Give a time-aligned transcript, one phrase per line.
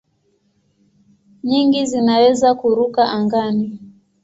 [1.43, 3.67] Nyingi zinaweza kuruka angani.